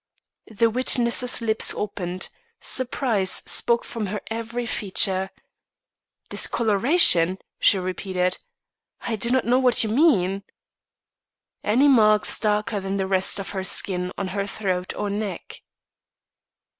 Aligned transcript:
The 0.49 0.71
witness's 0.71 1.43
lips 1.43 1.75
opened; 1.75 2.29
surprise 2.59 3.29
spoke 3.45 3.85
from 3.85 4.07
her 4.07 4.19
every 4.31 4.65
feature. 4.65 5.29
"Discoloration?" 6.29 7.37
she 7.59 7.77
repeated. 7.77 8.39
"I 9.01 9.15
do 9.15 9.29
not 9.29 9.45
know 9.45 9.59
what 9.59 9.83
you 9.83 9.91
mean." 9.91 10.41
"Any 11.63 11.87
marks 11.87 12.39
darker 12.39 12.79
than 12.79 12.97
the 12.97 13.05
rest 13.05 13.37
of 13.37 13.51
her 13.51 13.63
skin 13.63 14.11
on 14.17 14.29
her 14.29 14.47
throat 14.47 14.95
or 14.95 15.11
neck?" 15.11 15.61